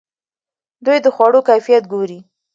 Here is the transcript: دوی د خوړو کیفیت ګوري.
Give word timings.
دوی 0.85 0.97
د 1.01 1.07
خوړو 1.15 1.39
کیفیت 1.49 1.83
ګوري. 1.93 2.19